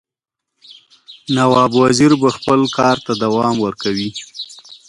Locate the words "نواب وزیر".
1.35-2.11